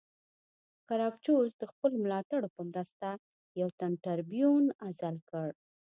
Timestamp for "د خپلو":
1.57-1.95